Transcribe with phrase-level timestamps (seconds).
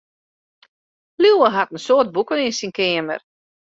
[1.21, 3.21] Liuwe hat in soad boeken yn syn keamer.